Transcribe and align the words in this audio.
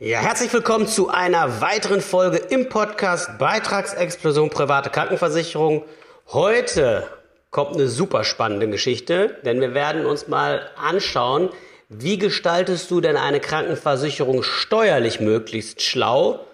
Ja, 0.00 0.20
herzlich 0.20 0.52
willkommen 0.52 0.86
zu 0.86 1.08
einer 1.08 1.60
weiteren 1.60 2.00
Folge 2.00 2.36
im 2.36 2.68
Podcast 2.68 3.36
Beitragsexplosion 3.36 4.48
private 4.48 4.90
Krankenversicherung. 4.90 5.82
Heute 6.28 7.08
kommt 7.50 7.74
eine 7.74 7.88
super 7.88 8.22
spannende 8.22 8.68
Geschichte, 8.68 9.38
denn 9.44 9.60
wir 9.60 9.74
werden 9.74 10.06
uns 10.06 10.28
mal 10.28 10.70
anschauen, 10.76 11.48
wie 11.88 12.16
gestaltest 12.16 12.92
du 12.92 13.00
denn 13.00 13.16
eine 13.16 13.40
Krankenversicherung 13.40 14.44
steuerlich 14.44 15.18
möglichst 15.18 15.82
schlau, 15.82 16.46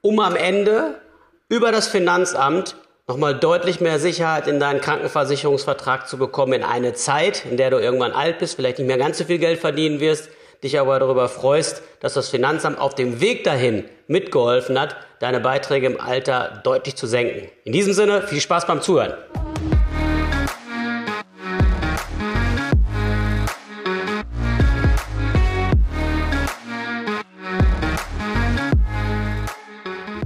um 0.00 0.20
am 0.20 0.36
Ende 0.36 1.00
über 1.48 1.72
das 1.72 1.88
Finanzamt 1.88 2.76
nochmal 3.08 3.36
deutlich 3.36 3.80
mehr 3.80 3.98
Sicherheit 3.98 4.46
in 4.46 4.60
deinen 4.60 4.80
Krankenversicherungsvertrag 4.80 6.06
zu 6.06 6.16
bekommen 6.16 6.52
in 6.52 6.62
eine 6.62 6.94
Zeit, 6.94 7.44
in 7.44 7.56
der 7.56 7.70
du 7.70 7.78
irgendwann 7.78 8.12
alt 8.12 8.38
bist, 8.38 8.54
vielleicht 8.54 8.78
nicht 8.78 8.86
mehr 8.86 8.98
ganz 8.98 9.18
so 9.18 9.24
viel 9.24 9.38
Geld 9.38 9.58
verdienen 9.58 9.98
wirst, 9.98 10.28
dich 10.64 10.80
aber 10.80 10.98
darüber 10.98 11.28
freust, 11.28 11.82
dass 12.00 12.14
das 12.14 12.30
Finanzamt 12.30 12.78
auf 12.78 12.94
dem 12.94 13.20
Weg 13.20 13.44
dahin 13.44 13.84
mitgeholfen 14.08 14.80
hat, 14.80 14.96
deine 15.20 15.40
Beiträge 15.40 15.86
im 15.86 16.00
Alter 16.00 16.60
deutlich 16.64 16.96
zu 16.96 17.06
senken. 17.06 17.48
In 17.64 17.72
diesem 17.72 17.92
Sinne, 17.92 18.22
viel 18.26 18.40
Spaß 18.40 18.66
beim 18.66 18.80
Zuhören. 18.82 19.12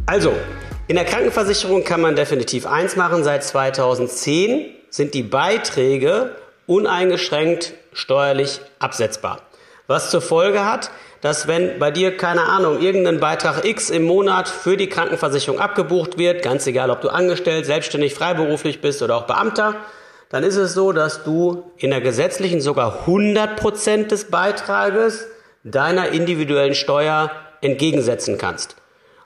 Also, 0.06 0.32
in 0.86 0.96
der 0.96 1.04
Krankenversicherung 1.04 1.84
kann 1.84 2.00
man 2.00 2.16
definitiv 2.16 2.64
eins 2.64 2.96
machen. 2.96 3.24
Seit 3.24 3.44
2010 3.44 4.64
sind 4.88 5.12
die 5.12 5.22
Beiträge 5.22 6.34
uneingeschränkt 6.66 7.74
steuerlich 7.92 8.60
absetzbar. 8.78 9.47
Was 9.88 10.10
zur 10.10 10.20
Folge 10.20 10.66
hat, 10.66 10.90
dass 11.22 11.48
wenn 11.48 11.78
bei 11.78 11.90
dir, 11.90 12.14
keine 12.14 12.42
Ahnung, 12.42 12.80
irgendein 12.82 13.20
Beitrag 13.20 13.64
X 13.64 13.88
im 13.88 14.04
Monat 14.04 14.46
für 14.46 14.76
die 14.76 14.88
Krankenversicherung 14.88 15.58
abgebucht 15.58 16.18
wird, 16.18 16.42
ganz 16.42 16.66
egal, 16.66 16.90
ob 16.90 17.00
du 17.00 17.08
angestellt, 17.08 17.64
selbstständig, 17.64 18.12
freiberuflich 18.12 18.82
bist 18.82 19.02
oder 19.02 19.16
auch 19.16 19.26
Beamter, 19.26 19.76
dann 20.28 20.44
ist 20.44 20.56
es 20.56 20.74
so, 20.74 20.92
dass 20.92 21.24
du 21.24 21.64
in 21.78 21.88
der 21.88 22.02
gesetzlichen 22.02 22.60
sogar 22.60 23.06
100% 23.06 24.08
des 24.08 24.26
Beitrages 24.26 25.26
deiner 25.64 26.10
individuellen 26.10 26.74
Steuer 26.74 27.30
entgegensetzen 27.62 28.36
kannst. 28.36 28.76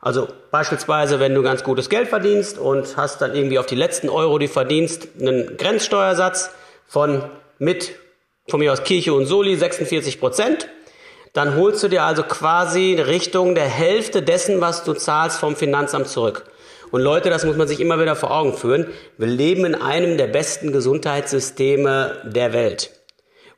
Also 0.01 0.29
beispielsweise, 0.53 1.19
wenn 1.19 1.35
du 1.35 1.43
ganz 1.43 1.65
gutes 1.65 1.89
Geld 1.89 2.07
verdienst 2.07 2.59
und 2.59 2.97
hast 2.97 3.21
dann 3.21 3.35
irgendwie 3.35 3.59
auf 3.59 3.67
die 3.67 3.75
letzten 3.75 4.09
Euro, 4.09 4.39
die 4.39 4.47
verdienst, 4.47 5.09
einen 5.21 5.57
Grenzsteuersatz 5.57 6.51
von 6.87 7.25
mit 7.59 7.95
von 8.49 8.61
mir 8.61 8.73
aus 8.73 8.85
Kirche 8.85 9.15
und 9.15 9.27
Soli 9.27 9.57
46 9.57 10.21
Prozent. 10.21 10.69
Dann 11.33 11.57
holst 11.57 11.83
du 11.83 11.89
dir 11.89 12.03
also 12.03 12.23
quasi 12.23 12.95
Richtung 12.95 13.55
der 13.55 13.69
Hälfte 13.69 14.23
dessen, 14.23 14.61
was 14.61 14.85
du 14.85 14.93
zahlst 14.93 15.39
vom 15.39 15.57
Finanzamt 15.57 16.09
zurück. 16.09 16.45
Und 16.91 17.01
Leute, 17.01 17.31
das 17.31 17.47
muss 17.47 17.57
man 17.57 17.67
sich 17.67 17.81
immer 17.81 17.99
wieder 17.99 18.17
vor 18.17 18.31
Augen 18.31 18.55
führen. 18.55 18.87
Wir 19.17 19.29
leben 19.29 19.65
in 19.65 19.75
einem 19.75 20.19
der 20.19 20.27
besten 20.27 20.73
Gesundheitssysteme 20.73 22.21
der 22.25 22.53
Welt. 22.53 22.91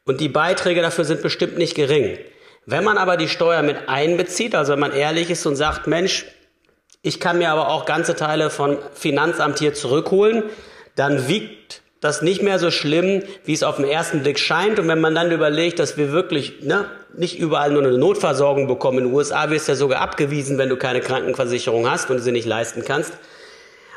Und 0.05 0.21
die 0.21 0.29
Beiträge 0.29 0.83
dafür 0.83 1.05
sind 1.05 1.23
bestimmt 1.23 1.59
nicht 1.59 1.75
gering. 1.75 2.17
Wenn 2.67 2.85
man 2.85 2.97
aber 2.97 3.17
die 3.17 3.29
Steuer 3.29 3.63
mit 3.63 3.89
einbezieht, 3.89 4.55
also 4.55 4.73
wenn 4.73 4.81
man 4.81 4.93
ehrlich 4.93 5.31
ist 5.31 5.45
und 5.47 5.57
sagt, 5.57 5.89
Mensch, 5.89 6.27
ich 7.03 7.19
kann 7.19 7.39
mir 7.39 7.51
aber 7.51 7.69
auch 7.69 7.87
ganze 7.87 8.15
Teile 8.15 8.51
von 8.51 8.79
Finanzamt 8.95 9.59
hier 9.59 9.75
zurückholen, 9.75 10.45
dann 10.95 11.27
wiegt 11.29 11.83
das 12.05 12.21
nicht 12.21 12.43
mehr 12.43 12.59
so 12.59 12.71
schlimm, 12.71 13.23
wie 13.47 13.55
es 13.55 13.63
auf 13.63 13.77
den 13.77 13.87
ersten 13.87 14.23
Blick 14.23 14.39
scheint. 14.39 14.79
Und 14.79 14.89
wenn 14.89 15.01
man 15.01 15.15
dann 15.15 15.33
überlegt, 15.33 15.79
dass 15.79 15.97
wir 15.97 16.13
wirklich 16.13 16.63
ne, 16.63 16.85
nicht 17.15 17.39
überall 17.39 17.71
nur 17.71 17.83
eine 17.83 17.97
Notversorgung 17.97 18.67
bekommen, 18.67 18.99
in 18.99 19.05
den 19.05 19.15
USA 19.15 19.49
wirst 19.49 19.69
du 19.69 19.73
ja 19.73 19.77
sogar 19.77 20.01
abgewiesen, 20.03 20.59
wenn 20.59 20.69
du 20.69 20.77
keine 20.77 21.01
Krankenversicherung 21.01 21.91
hast 21.91 22.11
und 22.11 22.19
sie 22.19 22.31
nicht 22.31 22.47
leisten 22.47 22.85
kannst. 22.85 23.15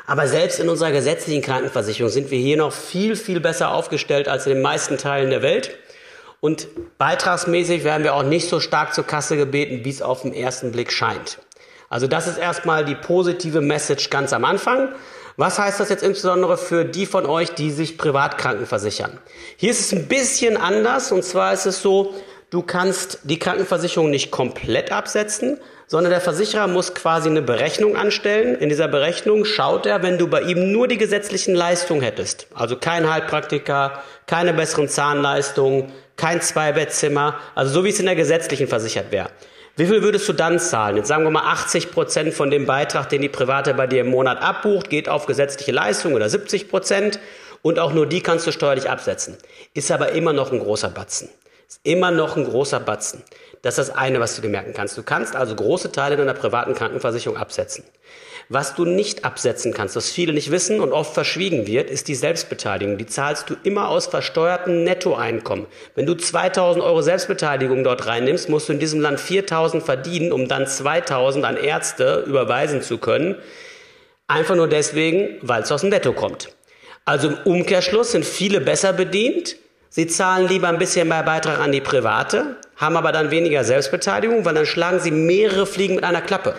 Aber 0.06 0.26
selbst 0.26 0.58
in 0.58 0.70
unserer 0.70 0.90
gesetzlichen 0.90 1.42
Krankenversicherung 1.42 2.10
sind 2.10 2.30
wir 2.30 2.38
hier 2.38 2.56
noch 2.56 2.72
viel, 2.72 3.14
viel 3.14 3.40
besser 3.40 3.72
aufgestellt 3.72 4.26
als 4.26 4.46
in 4.46 4.54
den 4.54 4.62
meisten 4.62 4.96
Teilen 4.96 5.28
der 5.28 5.42
Welt. 5.42 5.76
Und 6.40 6.68
beitragsmäßig 6.96 7.84
werden 7.84 8.04
wir 8.04 8.14
auch 8.14 8.22
nicht 8.22 8.48
so 8.48 8.58
stark 8.58 8.94
zur 8.94 9.04
Kasse 9.04 9.36
gebeten, 9.36 9.84
wie 9.84 9.90
es 9.90 10.00
auf 10.00 10.22
den 10.22 10.32
ersten 10.32 10.72
Blick 10.72 10.92
scheint. 10.92 11.40
Also 11.90 12.06
das 12.06 12.26
ist 12.26 12.38
erstmal 12.38 12.86
die 12.86 12.94
positive 12.94 13.60
Message 13.60 14.08
ganz 14.08 14.32
am 14.32 14.46
Anfang. 14.46 14.88
Was 15.38 15.56
heißt 15.56 15.78
das 15.78 15.88
jetzt 15.88 16.02
insbesondere 16.02 16.58
für 16.58 16.84
die 16.84 17.06
von 17.06 17.24
euch, 17.24 17.50
die 17.50 17.70
sich 17.70 17.96
privat 17.96 18.38
krankenversichern? 18.38 19.20
Hier 19.56 19.70
ist 19.70 19.78
es 19.78 19.92
ein 19.92 20.08
bisschen 20.08 20.56
anders 20.56 21.12
und 21.12 21.22
zwar 21.22 21.52
ist 21.52 21.64
es 21.64 21.80
so, 21.80 22.12
du 22.50 22.62
kannst 22.62 23.20
die 23.22 23.38
Krankenversicherung 23.38 24.10
nicht 24.10 24.32
komplett 24.32 24.90
absetzen, 24.90 25.60
sondern 25.86 26.10
der 26.10 26.20
Versicherer 26.20 26.66
muss 26.66 26.92
quasi 26.92 27.28
eine 27.28 27.40
Berechnung 27.40 27.94
anstellen. 27.94 28.56
In 28.56 28.68
dieser 28.68 28.88
Berechnung 28.88 29.44
schaut 29.44 29.86
er, 29.86 30.02
wenn 30.02 30.18
du 30.18 30.26
bei 30.26 30.42
ihm 30.42 30.72
nur 30.72 30.88
die 30.88 30.98
gesetzlichen 30.98 31.54
Leistungen 31.54 32.02
hättest, 32.02 32.48
also 32.52 32.74
kein 32.74 33.08
Heilpraktiker, 33.08 34.02
keine 34.26 34.52
besseren 34.52 34.88
Zahnleistungen, 34.88 35.92
kein 36.16 36.40
Zweibettzimmer, 36.40 37.38
also 37.54 37.72
so 37.72 37.84
wie 37.84 37.90
es 37.90 38.00
in 38.00 38.06
der 38.06 38.16
gesetzlichen 38.16 38.66
versichert 38.66 39.12
wäre. 39.12 39.30
Wie 39.78 39.86
viel 39.86 40.02
würdest 40.02 40.28
du 40.28 40.32
dann 40.32 40.58
zahlen? 40.58 40.96
Jetzt 40.96 41.06
sagen 41.06 41.22
wir 41.22 41.30
mal 41.30 41.52
80 41.52 41.92
Prozent 41.92 42.34
von 42.34 42.50
dem 42.50 42.66
Beitrag, 42.66 43.08
den 43.10 43.22
die 43.22 43.28
Private 43.28 43.74
bei 43.74 43.86
dir 43.86 44.00
im 44.00 44.08
Monat 44.08 44.42
abbucht, 44.42 44.90
geht 44.90 45.08
auf 45.08 45.26
gesetzliche 45.26 45.70
Leistung 45.70 46.14
oder 46.14 46.28
70 46.28 46.68
Prozent 46.68 47.20
und 47.62 47.78
auch 47.78 47.92
nur 47.92 48.04
die 48.04 48.20
kannst 48.20 48.44
du 48.48 48.50
steuerlich 48.50 48.90
absetzen. 48.90 49.36
Ist 49.74 49.92
aber 49.92 50.10
immer 50.10 50.32
noch 50.32 50.50
ein 50.50 50.58
großer 50.58 50.88
Batzen. 50.88 51.28
Ist 51.68 51.80
immer 51.82 52.10
noch 52.10 52.38
ein 52.38 52.46
großer 52.46 52.80
Batzen. 52.80 53.22
Das 53.60 53.76
ist 53.76 53.90
das 53.90 53.96
eine, 53.96 54.20
was 54.20 54.34
du 54.34 54.40
dir 54.40 54.48
merken 54.48 54.72
kannst. 54.72 54.96
Du 54.96 55.02
kannst 55.02 55.36
also 55.36 55.54
große 55.54 55.92
Teile 55.92 56.16
deiner 56.16 56.32
privaten 56.32 56.72
Krankenversicherung 56.72 57.36
absetzen. 57.36 57.84
Was 58.48 58.74
du 58.74 58.86
nicht 58.86 59.26
absetzen 59.26 59.74
kannst, 59.74 59.94
was 59.94 60.08
viele 60.08 60.32
nicht 60.32 60.50
wissen 60.50 60.80
und 60.80 60.94
oft 60.94 61.12
verschwiegen 61.12 61.66
wird, 61.66 61.90
ist 61.90 62.08
die 62.08 62.14
Selbstbeteiligung. 62.14 62.96
Die 62.96 63.04
zahlst 63.04 63.50
du 63.50 63.56
immer 63.64 63.90
aus 63.90 64.06
versteuerten 64.06 64.84
Nettoeinkommen. 64.84 65.66
Wenn 65.94 66.06
du 66.06 66.14
2000 66.14 66.82
Euro 66.82 67.02
Selbstbeteiligung 67.02 67.84
dort 67.84 68.06
reinnimmst, 68.06 68.48
musst 68.48 68.70
du 68.70 68.72
in 68.72 68.78
diesem 68.78 69.02
Land 69.02 69.20
4000 69.20 69.82
verdienen, 69.82 70.32
um 70.32 70.48
dann 70.48 70.66
2000 70.66 71.44
an 71.44 71.58
Ärzte 71.58 72.24
überweisen 72.26 72.80
zu 72.80 72.96
können. 72.96 73.36
Einfach 74.26 74.56
nur 74.56 74.68
deswegen, 74.68 75.36
weil 75.42 75.64
es 75.64 75.70
aus 75.70 75.82
dem 75.82 75.90
Netto 75.90 76.14
kommt. 76.14 76.48
Also 77.04 77.28
im 77.28 77.38
Umkehrschluss 77.44 78.12
sind 78.12 78.24
viele 78.24 78.62
besser 78.62 78.94
bedient. 78.94 79.56
Sie 79.90 80.06
zahlen 80.06 80.48
lieber 80.48 80.68
ein 80.68 80.78
bisschen 80.78 81.08
mehr 81.08 81.22
Beitrag 81.22 81.58
an 81.60 81.72
die 81.72 81.80
Private, 81.80 82.56
haben 82.76 82.96
aber 82.96 83.12
dann 83.12 83.30
weniger 83.30 83.64
Selbstbeteiligung, 83.64 84.44
weil 84.44 84.54
dann 84.54 84.66
schlagen 84.66 85.00
sie 85.00 85.10
mehrere 85.10 85.66
Fliegen 85.66 85.96
mit 85.96 86.04
einer 86.04 86.20
Klappe. 86.20 86.54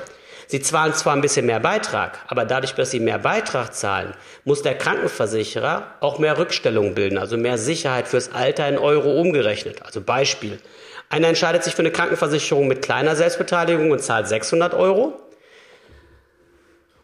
Sie 0.52 0.62
zahlen 0.62 0.96
zwar 0.96 1.14
ein 1.14 1.22
bisschen 1.22 1.46
mehr 1.46 1.60
Beitrag, 1.60 2.18
aber 2.28 2.44
dadurch, 2.44 2.74
dass 2.74 2.90
Sie 2.90 3.00
mehr 3.00 3.20
Beitrag 3.20 3.72
zahlen, 3.76 4.16
muss 4.46 4.64
der 4.64 4.76
Krankenversicherer 4.76 5.94
auch 6.00 6.18
mehr 6.18 6.40
Rückstellungen 6.40 6.96
bilden, 6.96 7.20
also 7.20 7.38
mehr 7.38 7.60
Sicherheit 7.60 8.08
fürs 8.08 8.34
Alter 8.34 8.68
in 8.68 8.80
Euro 8.80 9.12
umgerechnet. 9.22 9.84
Also 9.86 10.02
Beispiel. 10.02 10.60
Einer 11.08 11.28
entscheidet 11.28 11.64
sich 11.64 11.76
für 11.76 11.84
eine 11.84 11.92
Krankenversicherung 11.92 12.68
mit 12.68 12.82
kleiner 12.82 13.16
Selbstbeteiligung 13.16 13.92
und 13.92 14.02
zahlt 14.02 14.28
600 14.28 14.74
Euro. 14.74 15.22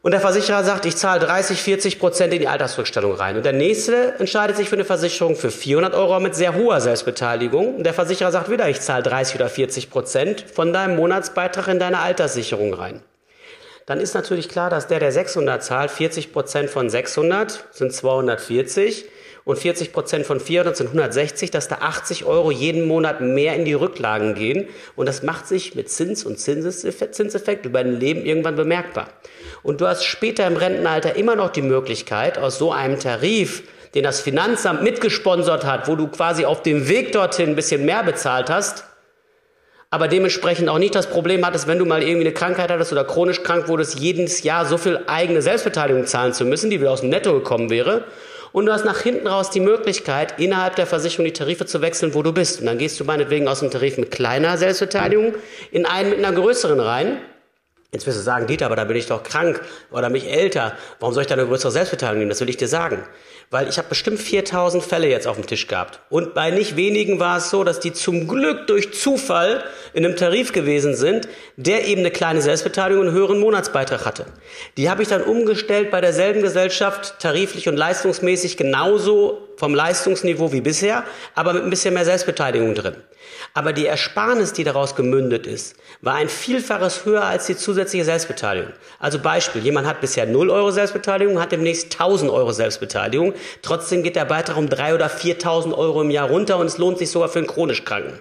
Und 0.06 0.12
der 0.12 0.22
Versicherer 0.22 0.64
sagt, 0.64 0.86
ich 0.86 0.96
zahle 0.98 1.20
30, 1.20 1.60
40 1.60 1.98
Prozent 1.98 2.32
in 2.32 2.40
die 2.40 2.48
Altersrückstellung 2.48 3.16
rein. 3.16 3.38
Und 3.38 3.44
der 3.44 3.54
nächste 3.54 4.14
entscheidet 4.20 4.56
sich 4.56 4.70
für 4.70 4.76
eine 4.76 4.86
Versicherung 4.86 5.36
für 5.36 5.50
400 5.50 5.96
Euro 5.96 6.20
mit 6.20 6.36
sehr 6.36 6.54
hoher 6.54 6.80
Selbstbeteiligung. 6.80 7.78
Und 7.78 7.86
der 7.86 7.96
Versicherer 7.96 8.32
sagt 8.32 8.52
wieder, 8.52 8.70
ich 8.70 8.82
zahle 8.82 9.02
30 9.02 9.38
oder 9.38 9.50
40 9.50 9.90
Prozent 9.90 10.46
von 10.54 10.72
deinem 10.72 10.96
Monatsbeitrag 10.96 11.70
in 11.70 11.80
deine 11.80 12.02
Alterssicherung 12.02 12.76
rein 12.76 13.02
dann 13.86 14.00
ist 14.00 14.16
natürlich 14.16 14.50
klar, 14.50 14.72
dass 14.72 14.88
der, 14.88 15.00
der 15.00 15.12
600 15.12 15.64
zahlt, 15.64 15.92
40 15.92 16.34
Prozent 16.34 16.72
von 16.72 16.90
600 16.90 17.66
sind 17.72 17.94
240 17.94 19.06
und 19.46 19.60
40 19.60 19.94
Prozent 19.94 20.26
von 20.26 20.40
400 20.40 20.76
sind 20.76 20.88
160, 20.88 21.52
dass 21.52 21.68
da 21.68 21.76
80 21.76 22.26
Euro 22.26 22.50
jeden 22.50 22.88
Monat 22.88 23.22
mehr 23.22 23.56
in 23.56 23.64
die 23.64 23.76
Rücklagen 23.76 24.34
gehen. 24.34 24.68
Und 24.96 25.06
das 25.06 25.22
macht 25.22 25.48
sich 25.48 25.76
mit 25.76 25.88
Zins 25.90 26.26
und 26.26 26.40
Zinseffekt 26.40 27.66
über 27.66 27.84
dein 27.84 28.00
Leben 28.00 28.26
irgendwann 28.26 28.56
bemerkbar. 28.56 29.08
Und 29.62 29.82
du 29.82 29.88
hast 29.88 30.04
später 30.04 30.48
im 30.48 30.58
Rentenalter 30.58 31.16
immer 31.16 31.36
noch 31.36 31.52
die 31.52 31.62
Möglichkeit, 31.62 32.40
aus 32.40 32.58
so 32.58 32.72
einem 32.72 33.00
Tarif, 33.00 33.62
den 33.94 34.04
das 34.04 34.20
Finanzamt 34.20 34.82
mitgesponsert 34.82 35.64
hat, 35.64 35.88
wo 35.88 35.96
du 35.96 36.08
quasi 36.08 36.46
auf 36.46 36.64
dem 36.64 36.90
Weg 36.90 37.12
dorthin 37.12 37.50
ein 37.50 37.56
bisschen 37.56 37.86
mehr 37.86 38.04
bezahlt 38.04 38.50
hast, 38.50 38.84
aber 39.92 40.08
dementsprechend 40.08 40.70
auch 40.70 40.80
nicht 40.80 40.96
das 40.96 41.08
Problem 41.08 41.46
hattest, 41.46 41.68
wenn 41.68 41.78
du 41.78 41.86
mal 41.86 42.02
irgendwie 42.02 42.26
eine 42.26 42.34
Krankheit 42.34 42.72
hattest 42.72 42.92
oder 42.92 43.06
chronisch 43.06 43.44
krank 43.44 43.68
wurdest, 43.68 44.00
jedes 44.00 44.44
Jahr 44.44 44.66
so 44.66 44.78
viel 44.78 45.02
eigene 45.06 45.42
Selbstbeteiligung 45.44 46.08
zahlen 46.08 46.34
zu 46.34 46.46
müssen, 46.46 46.70
die 46.72 46.82
wieder 46.82 46.92
aus 46.92 47.02
dem 47.02 47.12
Netto 47.12 47.32
gekommen 47.32 47.70
wäre. 47.70 48.04
Und 48.56 48.68
du 48.68 48.72
hast 48.72 48.86
nach 48.86 49.02
hinten 49.02 49.28
raus 49.28 49.50
die 49.50 49.60
Möglichkeit, 49.60 50.40
innerhalb 50.40 50.78
der 50.78 50.88
Versicherung 50.88 51.26
die 51.26 51.34
Tarife 51.34 51.66
zu 51.66 51.82
wechseln, 51.82 52.14
wo 52.14 52.24
du 52.24 52.32
bist. 52.32 52.62
Und 52.62 52.68
dann 52.68 52.78
gehst 52.78 52.98
du 52.98 53.04
meinetwegen 53.04 53.50
aus 53.50 53.60
dem 53.60 53.70
Tarif 53.70 53.98
mit 53.98 54.12
kleiner 54.12 54.58
Selbstbeteiligung 54.58 55.36
in 55.72 55.86
einen 55.86 56.12
mit 56.12 56.20
einer 56.20 56.32
größeren 56.32 56.80
rein. 56.80 57.18
Jetzt 57.96 58.06
wirst 58.06 58.18
du 58.18 58.24
sagen, 58.24 58.46
Dieter, 58.46 58.66
aber 58.66 58.76
da 58.76 58.84
bin 58.84 58.98
ich 58.98 59.06
doch 59.06 59.24
krank 59.24 59.62
oder 59.90 60.10
mich 60.10 60.30
älter. 60.30 60.74
Warum 61.00 61.14
soll 61.14 61.22
ich 61.22 61.28
da 61.28 61.36
eine 61.36 61.46
größere 61.46 61.72
Selbstbeteiligung 61.72 62.20
nehmen? 62.20 62.30
Das 62.30 62.42
will 62.42 62.50
ich 62.50 62.58
dir 62.58 62.68
sagen. 62.68 63.06
Weil 63.52 63.70
ich 63.70 63.78
habe 63.78 63.88
bestimmt 63.88 64.20
4000 64.20 64.84
Fälle 64.84 65.08
jetzt 65.08 65.28
auf 65.28 65.38
dem 65.38 65.48
Tisch 65.48 65.68
gehabt. 65.68 66.02
Und 66.10 66.34
bei 66.34 66.52
nicht 66.52 66.76
wenigen 66.76 67.22
war 67.22 67.38
es 67.38 67.50
so, 67.50 67.64
dass 67.64 67.80
die 67.80 67.94
zum 67.94 68.28
Glück 68.28 68.68
durch 68.68 68.94
Zufall 68.94 69.64
in 69.94 70.04
einem 70.04 70.18
Tarif 70.18 70.52
gewesen 70.52 70.94
sind, 70.94 71.30
der 71.56 71.88
eben 71.88 72.02
eine 72.02 72.12
kleine 72.12 72.42
Selbstbeteiligung 72.42 73.04
und 73.04 73.08
einen 73.08 73.18
höheren 73.18 73.40
Monatsbeitrag 73.40 74.06
hatte. 74.06 74.26
Die 74.76 74.90
habe 74.90 75.02
ich 75.02 75.08
dann 75.08 75.24
umgestellt 75.24 75.90
bei 75.90 76.02
derselben 76.02 76.42
Gesellschaft, 76.42 77.16
tariflich 77.20 77.70
und 77.70 77.78
leistungsmäßig 77.78 78.58
genauso 78.58 79.38
vom 79.58 79.74
Leistungsniveau 79.74 80.52
wie 80.52 80.62
bisher, 80.62 81.04
aber 81.34 81.54
mit 81.54 81.64
ein 81.64 81.70
bisschen 81.70 81.94
mehr 81.94 82.06
Selbstbeteiligung 82.06 82.76
drin. 82.76 82.96
Aber 83.54 83.74
die 83.74 83.86
Ersparnis, 83.86 84.54
die 84.54 84.64
daraus 84.64 84.96
gemündet 84.96 85.48
ist, 85.48 85.76
war 86.02 86.16
ein 86.16 86.30
Vielfaches 86.30 87.06
höher 87.06 87.24
als 87.24 87.46
die 87.46 87.56
zusätzliche 87.56 88.06
Selbstbeteiligung. 88.06 88.74
Also 89.00 89.20
Beispiel, 89.20 89.64
jemand 89.64 89.88
hat 89.88 90.02
bisher 90.02 90.26
0 90.26 90.50
Euro 90.50 90.72
Selbstbeteiligung, 90.72 91.40
hat 91.40 91.52
demnächst 91.52 91.94
1000 91.94 92.32
Euro 92.32 92.52
Selbstbeteiligung. 92.52 93.34
Trotzdem 93.62 94.04
geht 94.04 94.16
der 94.16 94.26
Beitrag 94.26 94.58
um 94.58 94.66
3.000 94.66 94.96
oder 94.96 95.08
4.000 95.08 95.78
Euro 95.78 96.02
im 96.02 96.12
Jahr 96.12 96.30
runter 96.30 96.58
und 96.58 96.68
es 96.68 96.78
lohnt 96.78 96.98
sich 96.98 97.10
sogar 97.10 97.30
für 97.30 97.40
einen 97.40 97.48
chronisch 97.48 97.86
Kranken. 97.86 98.20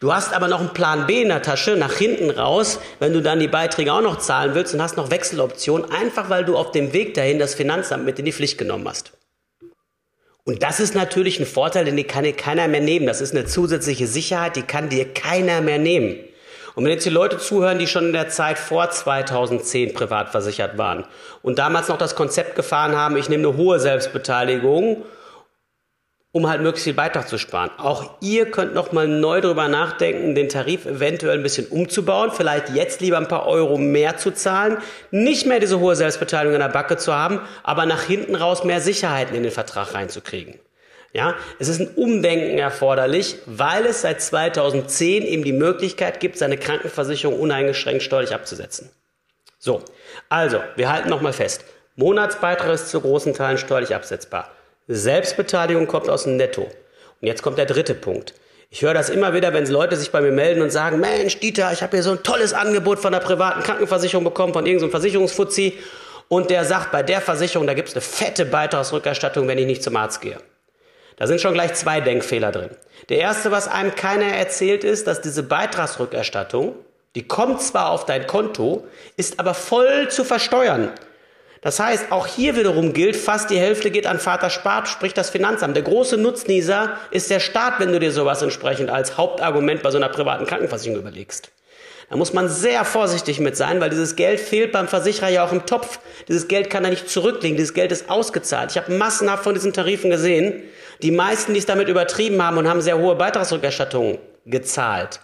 Du 0.00 0.12
hast 0.12 0.32
aber 0.32 0.46
noch 0.46 0.60
einen 0.60 0.74
Plan 0.74 1.06
B 1.06 1.22
in 1.22 1.28
der 1.28 1.42
Tasche, 1.42 1.74
nach 1.76 1.94
hinten 1.94 2.30
raus, 2.30 2.78
wenn 3.00 3.12
du 3.12 3.20
dann 3.20 3.40
die 3.40 3.48
Beiträge 3.48 3.92
auch 3.92 4.00
noch 4.00 4.18
zahlen 4.18 4.54
willst 4.54 4.72
und 4.72 4.80
hast 4.80 4.96
noch 4.96 5.10
Wechseloptionen, 5.10 5.90
einfach 5.90 6.30
weil 6.30 6.44
du 6.44 6.56
auf 6.56 6.70
dem 6.70 6.92
Weg 6.92 7.14
dahin 7.14 7.40
das 7.40 7.56
Finanzamt 7.56 8.04
mit 8.04 8.18
in 8.20 8.24
die 8.24 8.32
Pflicht 8.32 8.58
genommen 8.58 8.86
hast. 8.86 9.17
Und 10.48 10.62
das 10.62 10.80
ist 10.80 10.94
natürlich 10.94 11.38
ein 11.38 11.44
Vorteil, 11.44 11.84
den 11.84 12.06
kann 12.06 12.24
dir 12.24 12.32
keiner 12.32 12.68
mehr 12.68 12.80
nehmen. 12.80 13.06
Das 13.06 13.20
ist 13.20 13.34
eine 13.34 13.44
zusätzliche 13.44 14.06
Sicherheit, 14.06 14.56
die 14.56 14.62
kann 14.62 14.88
dir 14.88 15.12
keiner 15.12 15.60
mehr 15.60 15.78
nehmen. 15.78 16.16
Und 16.74 16.84
wenn 16.84 16.90
jetzt 16.90 17.04
die 17.04 17.10
Leute 17.10 17.36
zuhören, 17.36 17.78
die 17.78 17.86
schon 17.86 18.06
in 18.06 18.12
der 18.14 18.30
Zeit 18.30 18.58
vor 18.58 18.88
2010 18.88 19.92
privat 19.92 20.30
versichert 20.30 20.78
waren 20.78 21.04
und 21.42 21.58
damals 21.58 21.88
noch 21.88 21.98
das 21.98 22.14
Konzept 22.14 22.56
gefahren 22.56 22.96
haben, 22.96 23.18
ich 23.18 23.28
nehme 23.28 23.46
eine 23.46 23.58
hohe 23.58 23.78
Selbstbeteiligung 23.78 25.04
um 26.38 26.48
halt 26.48 26.62
möglichst 26.62 26.84
viel 26.84 26.94
Beitrag 26.94 27.28
zu 27.28 27.36
sparen. 27.36 27.70
Auch 27.78 28.12
ihr 28.20 28.48
könnt 28.52 28.72
noch 28.72 28.92
mal 28.92 29.08
neu 29.08 29.40
darüber 29.40 29.66
nachdenken, 29.66 30.36
den 30.36 30.48
Tarif 30.48 30.86
eventuell 30.86 31.36
ein 31.36 31.42
bisschen 31.42 31.66
umzubauen, 31.66 32.30
vielleicht 32.30 32.68
jetzt 32.70 33.00
lieber 33.00 33.18
ein 33.18 33.26
paar 33.26 33.46
Euro 33.48 33.76
mehr 33.76 34.18
zu 34.18 34.30
zahlen, 34.30 34.78
nicht 35.10 35.46
mehr 35.46 35.58
diese 35.58 35.80
hohe 35.80 35.96
Selbstbeteiligung 35.96 36.54
in 36.54 36.60
der 36.60 36.68
Backe 36.68 36.96
zu 36.96 37.12
haben, 37.12 37.40
aber 37.64 37.86
nach 37.86 38.04
hinten 38.04 38.36
raus 38.36 38.62
mehr 38.62 38.80
Sicherheiten 38.80 39.34
in 39.34 39.42
den 39.42 39.50
Vertrag 39.50 39.94
reinzukriegen. 39.94 40.60
Ja, 41.12 41.34
es 41.58 41.66
ist 41.66 41.80
ein 41.80 41.88
Umdenken 41.96 42.58
erforderlich, 42.58 43.38
weil 43.46 43.84
es 43.86 44.02
seit 44.02 44.22
2010 44.22 45.24
eben 45.24 45.42
die 45.42 45.52
Möglichkeit 45.52 46.20
gibt, 46.20 46.38
seine 46.38 46.56
Krankenversicherung 46.56 47.40
uneingeschränkt 47.40 48.04
steuerlich 48.04 48.32
abzusetzen. 48.32 48.90
So, 49.58 49.82
also, 50.28 50.60
wir 50.76 50.92
halten 50.92 51.08
nochmal 51.08 51.32
fest. 51.32 51.64
Monatsbeitrag 51.96 52.70
ist 52.70 52.90
zu 52.90 53.00
großen 53.00 53.34
Teilen 53.34 53.58
steuerlich 53.58 53.92
absetzbar. 53.92 54.52
Selbstbeteiligung 54.88 55.86
kommt 55.86 56.08
aus 56.08 56.24
dem 56.24 56.36
Netto. 56.36 56.62
Und 56.62 57.26
jetzt 57.26 57.42
kommt 57.42 57.58
der 57.58 57.66
dritte 57.66 57.94
Punkt. 57.94 58.34
Ich 58.70 58.82
höre 58.82 58.94
das 58.94 59.08
immer 59.08 59.32
wieder, 59.34 59.52
wenn 59.54 59.66
Leute 59.66 59.96
sich 59.96 60.10
bei 60.10 60.20
mir 60.20 60.32
melden 60.32 60.60
und 60.62 60.70
sagen, 60.70 61.00
Mensch, 61.00 61.38
Dieter, 61.40 61.72
ich 61.72 61.82
habe 61.82 61.96
hier 61.96 62.02
so 62.02 62.10
ein 62.12 62.22
tolles 62.22 62.52
Angebot 62.52 62.98
von 62.98 63.12
der 63.12 63.20
privaten 63.20 63.62
Krankenversicherung 63.62 64.24
bekommen, 64.24 64.52
von 64.52 64.66
irgendeinem 64.66 64.90
Versicherungsfuzzi. 64.90 65.78
Und 66.28 66.50
der 66.50 66.64
sagt, 66.64 66.92
bei 66.92 67.02
der 67.02 67.20
Versicherung, 67.20 67.66
da 67.66 67.74
gibt 67.74 67.88
es 67.88 67.94
eine 67.94 68.02
fette 68.02 68.44
Beitragsrückerstattung, 68.44 69.48
wenn 69.48 69.58
ich 69.58 69.66
nicht 69.66 69.82
zum 69.82 69.96
Arzt 69.96 70.20
gehe. 70.20 70.38
Da 71.16 71.26
sind 71.26 71.40
schon 71.40 71.54
gleich 71.54 71.74
zwei 71.74 72.00
Denkfehler 72.00 72.52
drin. 72.52 72.70
Der 73.08 73.18
erste, 73.18 73.50
was 73.50 73.68
einem 73.68 73.94
keiner 73.94 74.26
erzählt, 74.26 74.84
ist, 74.84 75.06
dass 75.06 75.20
diese 75.20 75.42
Beitragsrückerstattung, 75.42 76.74
die 77.14 77.26
kommt 77.26 77.62
zwar 77.62 77.90
auf 77.90 78.04
dein 78.04 78.26
Konto, 78.26 78.86
ist 79.16 79.40
aber 79.40 79.54
voll 79.54 80.08
zu 80.08 80.24
versteuern. 80.24 80.92
Das 81.60 81.80
heißt, 81.80 82.12
auch 82.12 82.26
hier 82.26 82.56
wiederum 82.56 82.92
gilt, 82.92 83.16
fast 83.16 83.50
die 83.50 83.58
Hälfte 83.58 83.90
geht 83.90 84.06
an 84.06 84.20
Vater 84.20 84.48
Spart, 84.48 84.88
sprich 84.88 85.12
das 85.12 85.30
Finanzamt. 85.30 85.74
Der 85.74 85.82
große 85.82 86.16
Nutznießer 86.16 86.96
ist 87.10 87.30
der 87.30 87.40
Staat, 87.40 87.80
wenn 87.80 87.92
du 87.92 87.98
dir 87.98 88.12
sowas 88.12 88.42
entsprechend 88.42 88.90
als 88.90 89.16
Hauptargument 89.16 89.82
bei 89.82 89.90
so 89.90 89.98
einer 89.98 90.08
privaten 90.08 90.46
Krankenversicherung 90.46 91.00
überlegst. 91.00 91.50
Da 92.10 92.16
muss 92.16 92.32
man 92.32 92.48
sehr 92.48 92.84
vorsichtig 92.84 93.38
mit 93.38 93.56
sein, 93.56 93.80
weil 93.80 93.90
dieses 93.90 94.16
Geld 94.16 94.40
fehlt 94.40 94.72
beim 94.72 94.88
Versicherer 94.88 95.28
ja 95.28 95.44
auch 95.44 95.52
im 95.52 95.66
Topf. 95.66 95.98
Dieses 96.26 96.48
Geld 96.48 96.70
kann 96.70 96.84
er 96.84 96.90
nicht 96.90 97.10
zurücklegen, 97.10 97.56
dieses 97.56 97.74
Geld 97.74 97.92
ist 97.92 98.08
ausgezahlt. 98.08 98.70
Ich 98.70 98.78
habe 98.78 98.92
massenhaft 98.92 99.44
von 99.44 99.52
diesen 99.52 99.74
Tarifen 99.74 100.10
gesehen. 100.10 100.62
Die 101.02 101.10
meisten, 101.10 101.52
die 101.52 101.58
es 101.58 101.66
damit 101.66 101.88
übertrieben 101.88 102.42
haben 102.42 102.56
und 102.56 102.66
haben 102.66 102.80
sehr 102.80 102.98
hohe 102.98 103.14
Beitragsrückerstattungen 103.14 104.18
gezahlt. 104.46 105.20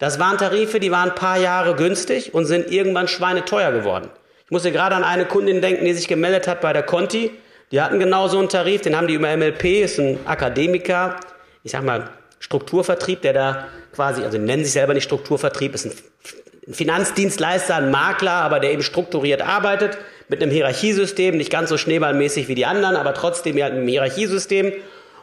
Das 0.00 0.18
waren 0.18 0.36
Tarife, 0.36 0.80
die 0.80 0.90
waren 0.90 1.10
ein 1.10 1.14
paar 1.14 1.38
Jahre 1.38 1.76
günstig 1.76 2.34
und 2.34 2.44
sind 2.44 2.72
irgendwann 2.72 3.06
schweineteuer 3.06 3.70
geworden. 3.70 4.10
Ich 4.46 4.52
musste 4.52 4.70
gerade 4.70 4.94
an 4.94 5.02
eine 5.02 5.24
Kundin 5.24 5.60
denken, 5.60 5.84
die 5.84 5.92
sich 5.92 6.06
gemeldet 6.06 6.46
hat 6.46 6.60
bei 6.60 6.72
der 6.72 6.84
Conti. 6.84 7.32
Die 7.72 7.80
hatten 7.80 7.98
genau 7.98 8.28
so 8.28 8.38
einen 8.38 8.48
Tarif, 8.48 8.80
den 8.80 8.96
haben 8.96 9.08
die 9.08 9.14
über 9.14 9.36
MLP, 9.36 9.82
ist 9.82 9.98
ein 9.98 10.20
Akademiker, 10.24 11.16
ich 11.64 11.72
sag 11.72 11.82
mal 11.82 12.10
Strukturvertrieb, 12.38 13.22
der 13.22 13.32
da 13.32 13.66
quasi, 13.92 14.22
also 14.22 14.38
nennen 14.38 14.62
sich 14.62 14.72
selber 14.72 14.94
nicht 14.94 15.02
Strukturvertrieb, 15.02 15.74
ist 15.74 15.86
ein 15.86 16.72
Finanzdienstleister, 16.72 17.74
ein 17.74 17.90
Makler, 17.90 18.30
aber 18.30 18.60
der 18.60 18.70
eben 18.70 18.84
strukturiert 18.84 19.42
arbeitet, 19.42 19.98
mit 20.28 20.40
einem 20.40 20.52
Hierarchiesystem, 20.52 21.36
nicht 21.36 21.50
ganz 21.50 21.68
so 21.68 21.76
schneeballmäßig 21.76 22.46
wie 22.46 22.54
die 22.54 22.66
anderen, 22.66 22.94
aber 22.94 23.14
trotzdem 23.14 23.58
ja 23.58 23.66
ein 23.66 23.88
Hierarchiesystem. 23.88 24.72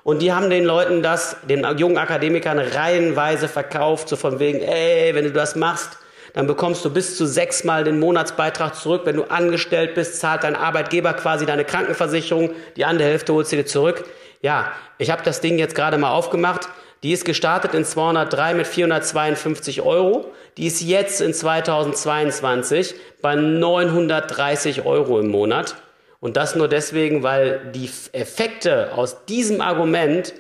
Und 0.04 0.22
die 0.22 0.34
haben 0.34 0.50
den 0.50 0.66
Leuten 0.66 1.02
das, 1.02 1.38
den 1.48 1.66
jungen 1.78 1.98
Akademikern 1.98 2.60
reihenweise 2.60 3.48
verkauft, 3.48 4.10
so 4.10 4.18
von 4.18 4.40
wegen, 4.40 4.60
ey, 4.60 5.16
wenn 5.16 5.24
du 5.24 5.32
das 5.32 5.56
machst, 5.56 5.98
dann 6.34 6.48
bekommst 6.48 6.84
du 6.84 6.90
bis 6.90 7.16
zu 7.16 7.26
sechsmal 7.26 7.84
den 7.84 8.00
Monatsbeitrag 8.00 8.76
zurück. 8.76 9.04
Wenn 9.06 9.16
du 9.16 9.24
angestellt 9.26 9.96
bist, 9.96 10.20
zahlt 10.20 10.44
dein 10.44 10.56
Arbeitgeber 10.56 11.14
quasi 11.14 11.46
deine 11.46 11.64
Krankenversicherung, 11.64 12.52
die 12.76 12.86
andere 12.86 13.08
Hälfte 13.08 13.34
holst 13.34 13.52
du 13.52 13.56
dir 13.56 13.66
zurück. 13.66 14.06
Ja, 14.42 14.72
ich 14.98 15.10
habe 15.10 15.24
das 15.24 15.42
Ding 15.42 15.58
jetzt 15.58 15.76
gerade 15.76 15.98
mal 15.98 16.12
aufgemacht. 16.12 16.68
Die 17.04 17.12
ist 17.12 17.26
gestartet 17.26 17.74
in 17.74 17.86
203 17.86 18.54
mit 18.54 18.68
452 18.68 19.82
Euro. 19.82 20.32
Die 20.58 20.68
ist 20.68 20.82
jetzt 20.82 21.22
in 21.22 21.34
2022 21.34 22.96
bei 23.22 23.36
930 23.36 24.86
Euro 24.86 25.20
im 25.20 25.28
Monat. 25.28 25.76
Und 26.20 26.38
das 26.38 26.56
nur 26.56 26.70
deswegen, 26.70 27.22
weil 27.22 27.60
die 27.74 27.90
Effekte 28.14 28.94
aus 28.96 29.26
diesem 29.26 29.60
Argument 29.60 30.34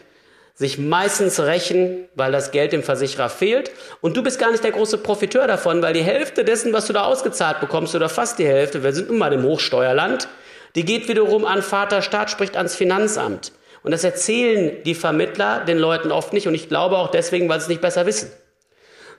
sich 0.53 0.77
meistens 0.77 1.39
rächen, 1.39 2.07
weil 2.15 2.31
das 2.31 2.51
Geld 2.51 2.73
dem 2.73 2.83
Versicherer 2.83 3.29
fehlt. 3.29 3.71
Und 4.01 4.15
du 4.15 4.23
bist 4.23 4.39
gar 4.39 4.51
nicht 4.51 4.63
der 4.63 4.71
große 4.71 4.99
Profiteur 4.99 5.47
davon, 5.47 5.81
weil 5.81 5.93
die 5.93 6.03
Hälfte 6.03 6.45
dessen, 6.45 6.73
was 6.73 6.85
du 6.85 6.93
da 6.93 7.05
ausgezahlt 7.05 7.59
bekommst, 7.59 7.95
oder 7.95 8.09
fast 8.09 8.37
die 8.37 8.45
Hälfte, 8.45 8.83
wir 8.83 8.93
sind 8.93 9.09
mal 9.11 9.33
im 9.33 9.43
Hochsteuerland, 9.43 10.27
die 10.75 10.85
geht 10.85 11.07
wiederum 11.07 11.45
an 11.45 11.61
Vaterstaat, 11.61 12.29
sprich 12.29 12.55
ans 12.55 12.75
Finanzamt. 12.75 13.51
Und 13.81 13.91
das 13.91 14.03
erzählen 14.03 14.81
die 14.85 14.95
Vermittler 14.95 15.65
den 15.65 15.77
Leuten 15.77 16.11
oft 16.11 16.33
nicht 16.33 16.47
und 16.47 16.55
ich 16.55 16.69
glaube 16.69 16.97
auch 16.97 17.09
deswegen, 17.09 17.49
weil 17.49 17.59
sie 17.59 17.65
es 17.65 17.69
nicht 17.69 17.81
besser 17.81 18.05
wissen. 18.05 18.31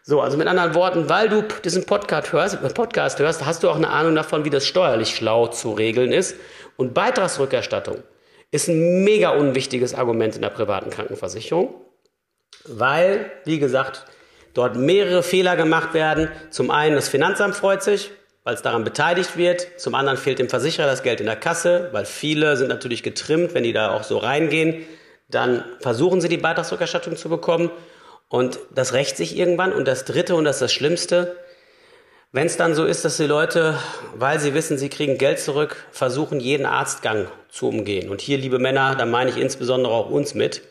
So, 0.03 0.21
also 0.21 0.37
mit 0.37 0.49
anderen 0.49 0.75
Worten, 0.75 1.09
weil 1.09 1.29
du 1.29 1.43
diesen 1.65 1.85
Podcast 1.85 2.33
hörst, 2.33 2.75
Podcast 2.75 3.19
hörst, 3.19 3.45
hast 3.45 3.63
du 3.63 3.71
auch 3.71 3.77
eine 3.77 3.89
Ahnung 3.89 4.15
davon, 4.15 4.45
wie 4.45 4.51
das 4.51 4.67
steuerlich 4.67 5.17
schlau 5.17 5.47
zu 5.49 5.73
regeln 5.73 6.13
ist. 6.13 6.37
Und 6.77 6.93
Beitragsrückerstattung 6.93 8.03
ist 8.55 8.69
ein 8.69 9.03
mega 9.03 9.31
unwichtiges 9.31 9.95
Argument 9.95 10.37
in 10.37 10.43
der 10.43 10.51
privaten 10.51 10.89
Krankenversicherung, 10.89 11.75
weil, 12.67 13.33
wie 13.45 13.59
gesagt, 13.59 14.05
dort 14.55 14.77
mehrere 14.77 15.25
Fehler 15.25 15.57
gemacht 15.57 15.93
werden. 15.93 16.29
Zum 16.51 16.71
einen, 16.71 16.95
das 16.95 17.09
Finanzamt 17.09 17.57
freut 17.57 17.83
sich, 17.83 18.13
weil 18.45 18.55
es 18.55 18.63
daran 18.63 18.85
beteiligt 18.85 19.37
wird. 19.37 19.67
Zum 19.77 19.97
anderen 19.97 20.17
fehlt 20.17 20.39
dem 20.39 20.49
Versicherer 20.49 20.87
das 20.87 21.03
Geld 21.03 21.19
in 21.19 21.27
der 21.27 21.35
Kasse, 21.35 21.89
weil 21.91 22.05
viele 22.05 22.57
sind 22.57 22.69
natürlich 22.69 23.03
getrimmt, 23.03 23.55
wenn 23.55 23.65
die 23.65 23.73
da 23.73 23.91
auch 23.91 24.05
so 24.05 24.19
reingehen. 24.19 24.87
Dann 25.29 25.65
versuchen 25.81 26.21
sie 26.21 26.29
die 26.29 26.37
Beitragsrückerstattung 26.37 27.17
zu 27.17 27.29
bekommen. 27.29 27.73
Und 28.29 28.61
das 28.73 28.93
rächt 28.93 29.17
sich 29.17 29.37
irgendwann. 29.37 29.73
Und 29.73 29.89
das 29.89 30.05
Dritte, 30.05 30.37
und 30.37 30.45
das 30.45 30.57
ist 30.57 30.63
das 30.63 30.73
Schlimmste, 30.73 31.37
wenn 32.35 32.49
es 32.49 32.57
dann 32.57 32.75
so 32.75 32.85
ist, 32.85 33.05
dass 33.05 33.17
die 33.17 33.27
Leute, 33.27 33.79
weil 34.17 34.41
sie 34.41 34.55
wissen, 34.55 34.77
sie 34.77 34.89
kriegen 34.89 35.19
Geld 35.19 35.39
zurück, 35.39 35.77
versuchen, 35.93 36.41
jeden 36.41 36.67
Arztgang 36.67 37.29
zu 37.49 37.69
umgehen. 37.69 38.11
Und 38.11 38.21
hier, 38.21 38.39
liebe 38.39 38.59
Männer, 38.59 38.97
da 38.97 39.07
meine 39.07 39.31
ich 39.31 39.37
insbesondere 39.37 39.95
auch 39.95 40.11
uns 40.11 40.35
mit. 40.35 40.63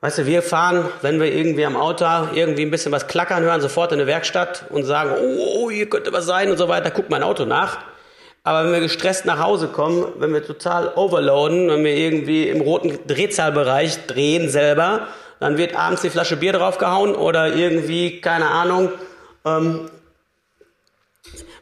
Weißt 0.00 0.16
du, 0.16 0.24
wir 0.24 0.40
fahren, 0.40 0.88
wenn 1.02 1.20
wir 1.20 1.30
irgendwie 1.30 1.66
am 1.66 1.76
Auto 1.76 2.06
irgendwie 2.32 2.62
ein 2.62 2.70
bisschen 2.70 2.90
was 2.90 3.06
klackern 3.06 3.42
hören, 3.42 3.60
sofort 3.60 3.92
in 3.92 3.98
eine 3.98 4.06
Werkstatt 4.06 4.64
und 4.70 4.84
sagen, 4.84 5.10
oh, 5.20 5.58
oh, 5.58 5.70
hier 5.70 5.90
könnte 5.90 6.10
was 6.10 6.24
sein 6.24 6.50
und 6.50 6.56
so 6.56 6.68
weiter, 6.68 6.90
guck 6.90 7.10
mein 7.10 7.22
Auto 7.22 7.44
nach. 7.44 7.76
Aber 8.42 8.64
wenn 8.64 8.72
wir 8.72 8.80
gestresst 8.80 9.26
nach 9.26 9.40
Hause 9.40 9.68
kommen, 9.68 10.06
wenn 10.20 10.32
wir 10.32 10.42
total 10.42 10.94
overloaden, 10.96 11.68
wenn 11.68 11.84
wir 11.84 11.94
irgendwie 11.94 12.48
im 12.48 12.62
roten 12.62 12.98
Drehzahlbereich 13.06 14.06
drehen 14.06 14.48
selber, 14.48 15.08
dann 15.38 15.58
wird 15.58 15.76
abends 15.76 16.00
die 16.00 16.08
Flasche 16.08 16.38
Bier 16.38 16.54
draufgehauen 16.54 17.14
oder 17.14 17.54
irgendwie, 17.54 18.22
keine 18.22 18.46
Ahnung, 18.46 18.88
ähm, 19.44 19.90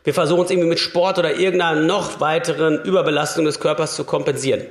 wir 0.05 0.15
versuchen 0.15 0.45
es 0.45 0.51
irgendwie 0.51 0.69
mit 0.69 0.79
Sport 0.79 1.19
oder 1.19 1.35
irgendeiner 1.35 1.81
noch 1.81 2.21
weiteren 2.21 2.83
Überbelastung 2.83 3.45
des 3.45 3.61
Körpers 3.61 3.95
zu 3.95 4.05
kompensieren. 4.05 4.67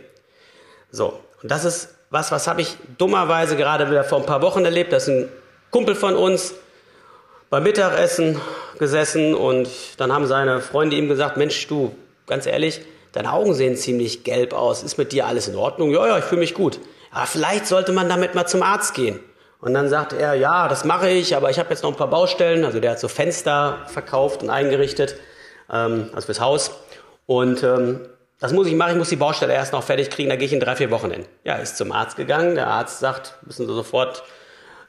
So, 0.91 1.19
und 1.41 1.51
das 1.51 1.65
ist 1.65 1.95
was, 2.09 2.31
was 2.31 2.47
habe 2.47 2.61
ich 2.61 2.75
dummerweise 2.97 3.57
gerade 3.57 3.89
wieder 3.89 4.03
vor 4.03 4.19
ein 4.19 4.25
paar 4.25 4.41
Wochen 4.41 4.63
erlebt. 4.63 4.93
Das 4.93 5.07
ist 5.07 5.13
ein 5.13 5.29
Kumpel 5.71 5.95
von 5.95 6.15
uns, 6.15 6.53
beim 7.49 7.63
Mittagessen 7.63 8.39
gesessen 8.79 9.33
und 9.33 9.69
dann 9.97 10.11
haben 10.13 10.27
seine 10.27 10.61
Freunde 10.61 10.95
ihm 10.95 11.07
gesagt, 11.07 11.37
Mensch, 11.37 11.67
du, 11.67 11.95
ganz 12.25 12.45
ehrlich, 12.45 12.81
deine 13.13 13.31
Augen 13.33 13.53
sehen 13.53 13.75
ziemlich 13.75 14.23
gelb 14.23 14.53
aus. 14.53 14.83
Ist 14.83 14.97
mit 14.97 15.11
dir 15.11 15.25
alles 15.25 15.47
in 15.47 15.55
Ordnung? 15.55 15.91
Ja, 15.91 16.07
ja, 16.07 16.17
ich 16.17 16.25
fühle 16.25 16.41
mich 16.41 16.53
gut. 16.53 16.79
Ja, 17.13 17.25
vielleicht 17.25 17.65
sollte 17.67 17.93
man 17.93 18.09
damit 18.09 18.35
mal 18.35 18.45
zum 18.47 18.63
Arzt 18.63 18.93
gehen. 18.93 19.19
Und 19.59 19.73
dann 19.73 19.89
sagt 19.89 20.13
er, 20.13 20.35
ja, 20.35 20.67
das 20.67 20.85
mache 20.85 21.09
ich, 21.09 21.35
aber 21.35 21.49
ich 21.49 21.57
habe 21.59 21.69
jetzt 21.71 21.83
noch 21.83 21.91
ein 21.91 21.97
paar 21.97 22.09
Baustellen. 22.09 22.63
Also 22.63 22.79
der 22.79 22.91
hat 22.91 22.99
so 22.99 23.07
Fenster 23.07 23.79
verkauft 23.87 24.43
und 24.43 24.49
eingerichtet, 24.49 25.15
ähm, 25.71 26.09
also 26.13 26.27
fürs 26.27 26.39
Haus. 26.39 26.71
Und 27.25 27.63
ähm, 27.63 28.01
das 28.39 28.53
muss 28.53 28.67
ich 28.67 28.75
machen, 28.75 28.91
ich 28.91 28.97
muss 28.97 29.09
die 29.09 29.15
Baustelle 29.15 29.53
erst 29.53 29.73
noch 29.73 29.83
fertig 29.83 30.11
kriegen, 30.11 30.29
da 30.29 30.35
gehe 30.35 30.45
ich 30.45 30.53
in 30.53 30.59
drei, 30.59 30.75
vier 30.75 30.91
Wochen 30.91 31.09
hin. 31.09 31.25
Ja, 31.43 31.55
ist 31.55 31.77
zum 31.77 31.91
Arzt 31.91 32.17
gegangen. 32.17 32.55
Der 32.55 32.67
Arzt 32.67 32.99
sagt, 32.99 33.35
müssen 33.45 33.67
Sie 33.67 33.73
sofort 33.73 34.23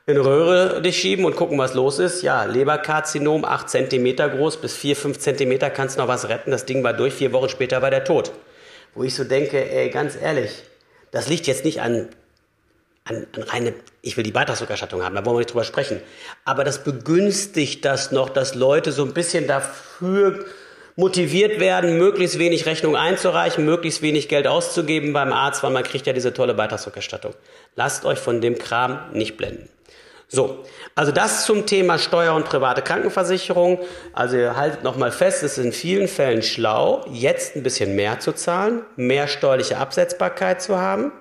in 0.08 0.16
Röhre 0.18 0.80
dich 0.80 0.98
schieben 0.98 1.24
und 1.24 1.36
gucken, 1.36 1.58
was 1.58 1.74
los 1.74 1.98
ist. 1.98 2.22
Ja, 2.22 2.44
Leberkarzinom, 2.44 3.44
8 3.44 3.68
cm 3.68 4.16
groß, 4.16 4.58
bis 4.58 4.74
4, 4.74 4.96
5 4.96 5.18
cm 5.18 5.58
kannst 5.74 5.98
noch 5.98 6.08
was 6.08 6.28
retten. 6.28 6.50
Das 6.50 6.66
Ding 6.66 6.82
war 6.82 6.92
durch, 6.94 7.14
vier 7.14 7.32
Wochen 7.32 7.48
später 7.48 7.82
war 7.82 7.90
der 7.90 8.04
tot. 8.04 8.32
Wo 8.94 9.02
ich 9.02 9.14
so 9.14 9.24
denke, 9.24 9.70
ey, 9.70 9.90
ganz 9.90 10.16
ehrlich, 10.20 10.62
das 11.10 11.28
liegt 11.28 11.46
jetzt 11.46 11.64
nicht 11.64 11.82
an, 11.82 12.08
an, 13.08 13.26
an 13.34 13.42
reine, 13.42 13.74
ich 14.02 14.16
will 14.16 14.24
die 14.24 14.32
Beitragsrückerstattung 14.32 15.02
haben, 15.02 15.14
da 15.14 15.24
wollen 15.24 15.36
wir 15.36 15.40
nicht 15.40 15.50
drüber 15.50 15.64
sprechen. 15.64 16.00
Aber 16.44 16.64
das 16.64 16.84
begünstigt 16.84 17.84
das 17.84 18.12
noch, 18.12 18.28
dass 18.28 18.54
Leute 18.54 18.92
so 18.92 19.04
ein 19.04 19.14
bisschen 19.14 19.46
dafür 19.46 20.44
motiviert 20.96 21.60
werden, 21.60 21.96
möglichst 21.96 22.38
wenig 22.38 22.66
Rechnung 22.66 22.96
einzureichen, 22.96 23.64
möglichst 23.64 24.02
wenig 24.02 24.28
Geld 24.28 24.48
auszugeben 24.48 25.12
beim 25.12 25.32
Arzt, 25.32 25.62
weil 25.62 25.70
man 25.70 25.84
kriegt 25.84 26.06
ja 26.06 26.12
diese 26.12 26.34
tolle 26.34 26.54
Beitragsrückerstattung. 26.54 27.34
Lasst 27.76 28.04
euch 28.04 28.18
von 28.18 28.40
dem 28.40 28.58
Kram 28.58 28.98
nicht 29.12 29.36
blenden. 29.36 29.68
So, 30.26 30.64
also 30.94 31.10
das 31.10 31.46
zum 31.46 31.64
Thema 31.64 31.98
Steuer 31.98 32.34
und 32.34 32.44
private 32.44 32.82
Krankenversicherung. 32.82 33.78
Also 34.12 34.36
ihr 34.36 34.56
haltet 34.56 34.82
nochmal 34.82 35.10
fest, 35.10 35.42
es 35.42 35.56
ist 35.56 35.64
in 35.64 35.72
vielen 35.72 36.06
Fällen 36.08 36.42
schlau, 36.42 37.06
jetzt 37.10 37.56
ein 37.56 37.62
bisschen 37.62 37.94
mehr 37.96 38.20
zu 38.20 38.32
zahlen, 38.32 38.82
mehr 38.96 39.26
steuerliche 39.26 39.78
Absetzbarkeit 39.78 40.60
zu 40.60 40.78
haben, 40.78 41.12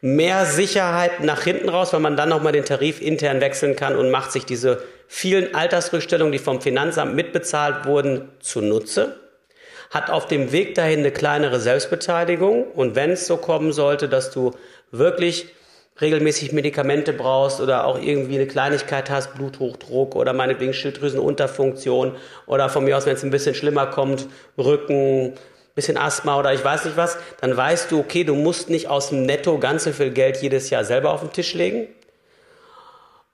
mehr 0.00 0.46
Sicherheit 0.46 1.22
nach 1.22 1.42
hinten 1.42 1.68
raus, 1.68 1.92
weil 1.92 2.00
man 2.00 2.16
dann 2.16 2.28
nochmal 2.28 2.52
den 2.52 2.64
Tarif 2.64 3.00
intern 3.00 3.40
wechseln 3.40 3.76
kann 3.76 3.96
und 3.96 4.10
macht 4.10 4.32
sich 4.32 4.44
diese 4.44 4.82
vielen 5.06 5.54
Altersrückstellungen, 5.54 6.32
die 6.32 6.38
vom 6.38 6.60
Finanzamt 6.60 7.14
mitbezahlt 7.14 7.84
wurden, 7.84 8.28
zunutze. 8.40 9.16
Hat 9.90 10.08
auf 10.08 10.26
dem 10.26 10.52
Weg 10.52 10.74
dahin 10.76 11.00
eine 11.00 11.10
kleinere 11.10 11.58
Selbstbeteiligung. 11.60 12.64
Und 12.64 12.94
wenn 12.94 13.10
es 13.10 13.26
so 13.26 13.36
kommen 13.36 13.72
sollte, 13.72 14.08
dass 14.08 14.30
du 14.30 14.52
wirklich 14.92 15.48
regelmäßig 16.00 16.52
Medikamente 16.52 17.12
brauchst 17.12 17.60
oder 17.60 17.84
auch 17.84 18.00
irgendwie 18.00 18.36
eine 18.36 18.46
Kleinigkeit 18.46 19.10
hast, 19.10 19.34
Bluthochdruck 19.34 20.16
oder 20.16 20.32
meinetwegen 20.32 20.72
Schilddrüsenunterfunktion 20.72 22.16
oder 22.46 22.68
von 22.68 22.84
mir 22.84 22.96
aus, 22.96 23.06
wenn 23.06 23.16
es 23.16 23.24
ein 23.24 23.30
bisschen 23.30 23.54
schlimmer 23.54 23.86
kommt, 23.86 24.26
Rücken, 24.56 25.34
bisschen 25.74 25.96
Asthma 25.96 26.38
oder 26.38 26.52
ich 26.52 26.64
weiß 26.64 26.84
nicht 26.84 26.96
was, 26.96 27.18
dann 27.40 27.56
weißt 27.56 27.90
du, 27.90 28.00
okay, 28.00 28.24
du 28.24 28.34
musst 28.34 28.70
nicht 28.70 28.88
aus 28.88 29.10
dem 29.10 29.22
Netto 29.24 29.58
ganz 29.58 29.84
so 29.84 29.92
viel 29.92 30.10
Geld 30.10 30.38
jedes 30.38 30.70
Jahr 30.70 30.84
selber 30.84 31.12
auf 31.12 31.20
den 31.20 31.32
Tisch 31.32 31.54
legen 31.54 31.88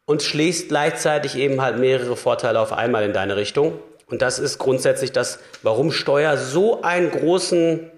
und 0.04 0.22
schließt 0.22 0.68
gleichzeitig 0.68 1.36
eben 1.36 1.60
halt 1.60 1.78
mehrere 1.78 2.16
Vorteile 2.16 2.60
auf 2.60 2.72
einmal 2.72 3.04
in 3.04 3.12
deine 3.12 3.36
Richtung. 3.36 3.78
Und 4.08 4.22
das 4.22 4.38
ist 4.38 4.58
grundsätzlich 4.58 5.12
das, 5.12 5.40
warum 5.62 5.90
Steuer 5.90 6.36
so 6.36 6.82
einen 6.82 7.10
großen 7.10 7.90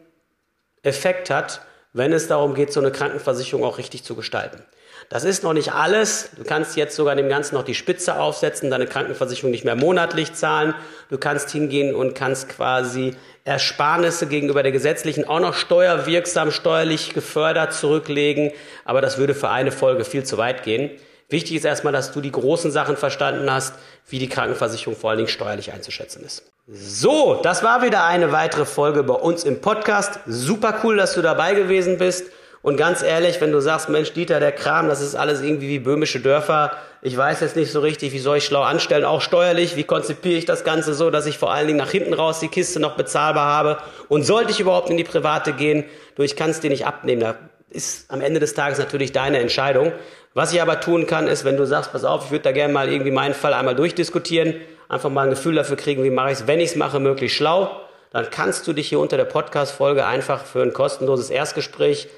Effekt 0.83 1.28
hat 1.28 1.61
wenn 1.92 2.12
es 2.12 2.28
darum 2.28 2.54
geht, 2.54 2.73
so 2.73 2.80
eine 2.80 2.92
Krankenversicherung 2.92 3.64
auch 3.64 3.78
richtig 3.78 4.04
zu 4.04 4.14
gestalten. 4.14 4.62
Das 5.09 5.25
ist 5.25 5.43
noch 5.43 5.52
nicht 5.52 5.73
alles. 5.73 6.31
Du 6.37 6.45
kannst 6.45 6.76
jetzt 6.76 6.97
sogar 6.97 7.17
dem 7.17 7.28
Ganzen 7.28 7.55
noch 7.55 7.64
die 7.64 7.75
Spitze 7.75 8.19
aufsetzen, 8.21 8.71
deine 8.71 8.87
Krankenversicherung 8.87 9.50
nicht 9.50 9.64
mehr 9.64 9.76
monatlich 9.76 10.35
zahlen. 10.35 10.75
Du 11.11 11.19
kannst 11.19 11.50
hingehen 11.50 11.95
und 11.95 12.14
kannst 12.14 12.49
quasi 12.49 13.17
Ersparnisse 13.45 14.26
gegenüber 14.26 14.62
der 14.62 14.73
gesetzlichen 14.73 15.26
auch 15.26 15.40
noch 15.40 15.55
steuerwirksam, 15.55 16.50
steuerlich 16.50 17.14
gefördert 17.14 17.73
zurücklegen. 17.73 18.52
Aber 18.85 19.00
das 19.00 19.19
würde 19.19 19.35
für 19.35 19.49
eine 19.49 19.73
Folge 19.73 20.05
viel 20.05 20.25
zu 20.25 20.37
weit 20.37 20.62
gehen. 20.62 20.90
Wichtig 21.31 21.57
ist 21.57 21.64
erstmal, 21.64 21.93
dass 21.93 22.12
du 22.12 22.23
die 22.23 22.33
großen 22.33 22.71
Sachen 22.71 22.97
verstanden 22.97 23.50
hast, 23.52 23.75
wie 24.09 24.19
die 24.19 24.28
Krankenversicherung 24.28 24.97
vor 24.97 25.11
allen 25.11 25.19
Dingen 25.19 25.28
steuerlich 25.28 25.73
einzuschätzen 25.73 26.25
ist. 26.25 26.43
So, 26.67 27.40
das 27.43 27.62
war 27.62 27.83
wieder 27.83 28.05
eine 28.05 28.33
weitere 28.33 28.64
Folge 28.64 29.02
bei 29.02 29.14
uns 29.14 29.45
im 29.45 29.61
Podcast. 29.61 30.21
Super 30.26 30.81
cool, 30.83 30.97
dass 30.97 31.14
du 31.14 31.23
dabei 31.23 31.55
gewesen 31.55 31.99
bist. 31.99 32.26
Und 32.62 32.77
ganz 32.77 33.03
ehrlich, 33.03 33.41
wenn 33.41 33.53
du 33.53 33.61
sagst, 33.61 33.88
Mensch, 33.88 34.12
Dieter, 34.12 34.41
der 34.41 34.53
Kram, 34.53 34.88
das 34.88 35.00
ist 35.00 35.15
alles 35.15 35.43
irgendwie 35.43 35.69
wie 35.69 35.79
böhmische 35.79 36.21
Dörfer. 36.21 36.73
Ich 37.03 37.17
weiß 37.17 37.41
jetzt 37.41 37.55
nicht 37.55 37.71
so 37.71 37.81
richtig, 37.81 38.12
wie 38.12 38.19
soll 38.19 38.38
ich 38.38 38.45
schlau 38.45 38.62
anstellen, 38.62 39.05
auch 39.05 39.21
steuerlich. 39.21 39.77
Wie 39.77 39.85
konzipiere 39.85 40.37
ich 40.37 40.45
das 40.45 40.65
Ganze 40.65 40.95
so, 40.95 41.11
dass 41.11 41.27
ich 41.27 41.38
vor 41.38 41.53
allen 41.53 41.69
Dingen 41.69 41.79
nach 41.79 41.91
hinten 41.91 42.15
raus 42.15 42.41
die 42.41 42.49
Kiste 42.49 42.81
noch 42.81 42.97
bezahlbar 42.97 43.47
habe? 43.47 43.79
Und 44.09 44.25
sollte 44.25 44.50
ich 44.50 44.59
überhaupt 44.59 44.91
in 44.91 44.97
die 44.97 45.05
Private 45.05 45.53
gehen? 45.53 45.85
Du, 46.17 46.23
ich 46.23 46.35
kann 46.35 46.50
es 46.50 46.61
dir 46.61 46.71
nicht 46.71 46.87
abnehmen. 46.87 47.21
Da 47.21 47.37
ist 47.71 48.11
am 48.11 48.21
Ende 48.21 48.41
des 48.41 48.55
Tages 48.55 48.79
natürlich 48.79 49.12
deine 49.12 49.38
Entscheidung. 49.38 49.93
Was 50.35 50.53
ich 50.53 50.61
aber 50.61 50.81
tun 50.81 51.07
kann, 51.07 51.27
ist, 51.27 51.45
wenn 51.45 51.57
du 51.57 51.67
sagst, 51.67 51.93
pass 51.93 52.05
auf, 52.05 52.27
ich 52.27 52.31
würde 52.31 52.45
da 52.45 52.53
gerne 52.53 52.73
mal 52.73 52.91
irgendwie 52.91 53.11
meinen 53.11 53.35
Fall 53.35 53.55
einmal 53.55 53.75
durchdiskutieren, 53.75 54.55
einfach 54.88 55.11
mal 55.11 55.25
ein 55.25 55.31
Gefühl 55.31 55.55
dafür 55.55 55.77
kriegen, 55.77 56.03
wie 56.05 56.11
mache 56.11 56.33
ich 56.33 56.41
es, 56.41 56.47
wenn 56.47 56.61
ich 56.61 56.71
es 56.71 56.77
mache, 56.77 57.00
möglichst 57.00 57.37
schlau, 57.37 57.71
dann 58.12 58.31
kannst 58.31 58.67
du 58.67 58.73
dich 58.73 58.88
hier 58.88 59.00
unter 59.00 59.17
der 59.17 59.25
Podcast-Folge 59.25 60.07
einfach 60.07 60.45
für 60.45 60.62
ein 60.62 60.73
kostenloses 60.73 61.31
Erstgespräch 61.31 62.09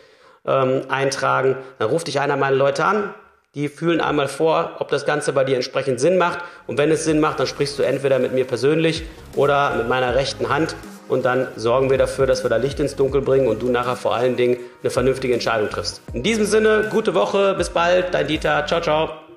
ähm, 0.47 0.83
eintragen. 0.89 1.57
Dann 1.79 1.89
ruft 1.89 2.07
dich 2.07 2.21
einer 2.21 2.37
meiner 2.37 2.57
Leute 2.57 2.85
an, 2.85 3.15
die 3.55 3.69
fühlen 3.69 4.01
einmal 4.01 4.29
vor, 4.29 4.77
ob 4.79 4.89
das 4.89 5.07
Ganze 5.07 5.33
bei 5.33 5.45
dir 5.45 5.57
entsprechend 5.57 6.01
Sinn 6.01 6.19
macht. 6.19 6.39
Und 6.67 6.79
wenn 6.79 6.91
es 6.91 7.05
Sinn 7.05 7.21
macht, 7.21 7.41
dann 7.41 7.47
sprichst 7.47 7.79
du 7.79 7.83
entweder 7.83 8.19
mit 8.19 8.33
mir 8.33 8.47
persönlich 8.47 9.03
oder 9.35 9.75
mit 9.77 9.89
meiner 9.89 10.15
rechten 10.15 10.49
Hand 10.49 10.77
und 11.11 11.25
dann 11.25 11.49
sorgen 11.57 11.91
wir 11.91 11.99
dafür, 11.99 12.27
dass 12.27 12.45
wir 12.45 12.51
da 12.51 12.57
Licht 12.57 12.79
ins 12.79 12.95
Dunkel 12.95 13.21
bringen 13.21 13.49
und 13.49 13.61
du 13.61 13.69
nachher 13.69 13.97
vor 13.97 14.15
allen 14.15 14.37
Dingen 14.37 14.59
eine 14.83 14.91
vernünftige 14.91 15.35
Entscheidung 15.35 15.69
triffst. 15.69 16.01
In 16.13 16.23
diesem 16.23 16.45
Sinne, 16.45 16.89
gute 16.91 17.15
Woche, 17.15 17.55
bis 17.55 17.71
bald, 17.71 18.15
dein 18.15 18.29
Dieter, 18.29 18.65
ciao, 18.67 18.81
ciao. 18.81 19.30